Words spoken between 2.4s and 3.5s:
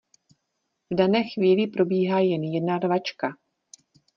jedna rvačka!